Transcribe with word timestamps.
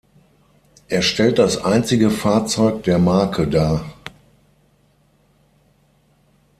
Er 0.87 1.03
stellt 1.03 1.37
das 1.37 1.57
einzige 1.63 2.09
Fahrzeug 2.09 2.81
der 2.85 2.97
Marke 2.97 3.47
dar. 3.47 3.85